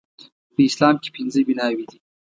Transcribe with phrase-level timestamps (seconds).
[0.53, 1.97] په اسلام کې پنځه بناوې دي